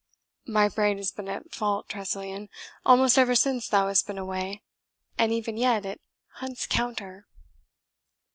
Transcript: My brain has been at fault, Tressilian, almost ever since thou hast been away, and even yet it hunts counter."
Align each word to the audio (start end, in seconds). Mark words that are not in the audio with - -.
My 0.47 0.67
brain 0.67 0.97
has 0.97 1.11
been 1.11 1.29
at 1.29 1.53
fault, 1.53 1.87
Tressilian, 1.87 2.49
almost 2.83 3.19
ever 3.19 3.35
since 3.35 3.67
thou 3.67 3.85
hast 3.87 4.07
been 4.07 4.17
away, 4.17 4.63
and 5.15 5.31
even 5.31 5.57
yet 5.57 5.85
it 5.85 6.01
hunts 6.37 6.65
counter." 6.65 7.27